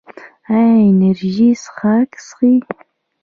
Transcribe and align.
ایا 0.53 0.75
انرژي 0.89 1.49
څښاک 1.61 2.09
څښئ؟ 2.25 2.53